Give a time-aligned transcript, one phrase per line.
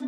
[0.00, 0.06] 我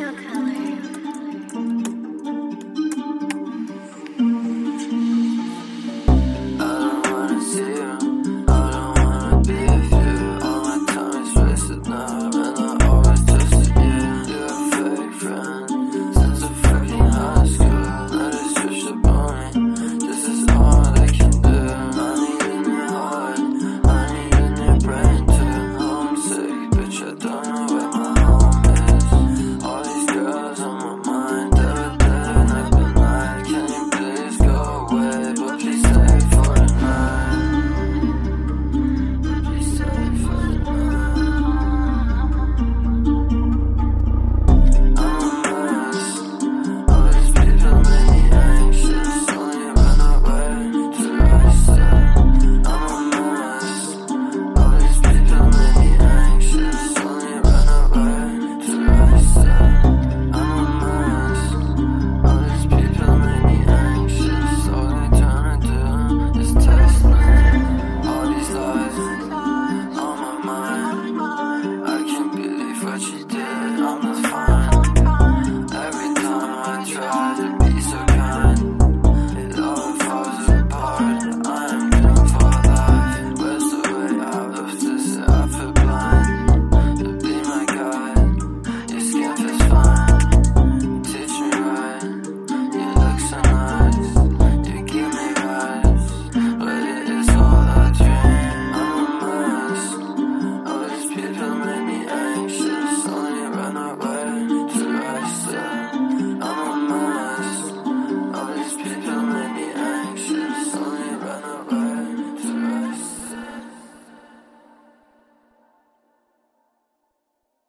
[0.00, 0.39] 要看。